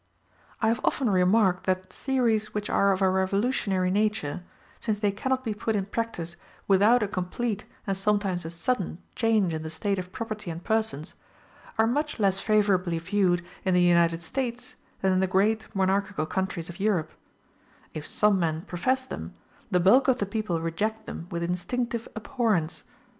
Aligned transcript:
I 0.63 0.67
have 0.69 0.81
often 0.83 1.11
remarked 1.11 1.65
that 1.67 1.93
theories 1.93 2.55
which 2.55 2.71
are 2.71 2.91
of 2.91 3.03
a 3.03 3.09
revolutionary 3.11 3.91
nature, 3.91 4.41
since 4.79 4.97
they 4.97 5.11
cannot 5.11 5.43
be 5.43 5.53
put 5.53 5.75
in 5.75 5.85
practice 5.85 6.37
without 6.67 7.03
a 7.03 7.07
complete 7.07 7.65
and 7.85 7.95
sometimes 7.95 8.43
a 8.43 8.49
sudden 8.49 8.97
change 9.15 9.53
in 9.53 9.61
the 9.61 9.69
state 9.69 9.99
of 9.99 10.11
property 10.11 10.49
and 10.49 10.63
persons, 10.63 11.13
are 11.77 11.85
much 11.85 12.19
less 12.19 12.39
favorably 12.39 12.97
viewed 12.97 13.45
in 13.63 13.75
the 13.75 13.83
United 13.83 14.23
States 14.23 14.75
than 15.03 15.11
in 15.13 15.19
the 15.19 15.27
great 15.27 15.67
monarchical 15.75 16.25
countries 16.25 16.67
of 16.67 16.79
Europe: 16.79 17.11
if 17.93 18.07
some 18.07 18.39
men 18.39 18.63
profess 18.63 19.05
them, 19.05 19.35
the 19.69 19.79
bulk 19.79 20.07
of 20.07 20.17
the 20.17 20.25
people 20.25 20.59
reject 20.59 21.05
them 21.05 21.27
with 21.29 21.43
instinctive 21.43 22.07
abhorrence. 22.15 22.85